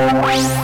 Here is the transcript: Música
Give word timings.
Música 0.00 0.57